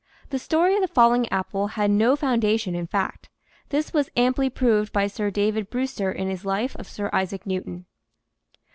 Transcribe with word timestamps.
The 0.31 0.39
story 0.39 0.73
of 0.73 0.81
the 0.81 0.87
falling 0.87 1.29
apple 1.31 1.67
had 1.77 1.91
no 1.91 2.15
foundation 2.15 2.73
in 2.73 2.87
fact; 2.87 3.29
this 3.69 3.93
was 3.93 4.09
amply 4.17 4.49
proved 4.49 4.91
by 4.91 5.05
Sir 5.05 5.29
David 5.29 5.69
Brews 5.69 5.93
ter 5.93 6.09
in 6.11 6.27
his 6.27 6.43
life 6.43 6.75
of 6.77 6.87
Sir 6.89 7.11
Isaac 7.13 7.45
Newton. 7.45 7.85